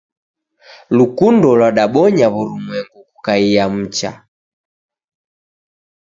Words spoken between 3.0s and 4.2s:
kukaiya mcha.